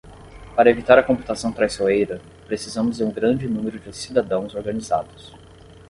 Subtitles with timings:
[0.55, 5.31] Para evitar a computação traiçoeira, precisamos de um grande número de cidadãos organizados.